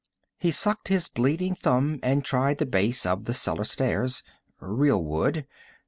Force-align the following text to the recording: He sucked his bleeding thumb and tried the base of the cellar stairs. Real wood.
He 0.39 0.49
sucked 0.49 0.87
his 0.87 1.07
bleeding 1.07 1.53
thumb 1.53 1.99
and 2.01 2.25
tried 2.25 2.57
the 2.57 2.65
base 2.65 3.05
of 3.05 3.25
the 3.25 3.35
cellar 3.35 3.65
stairs. 3.65 4.23
Real 4.59 5.03
wood. 5.03 5.45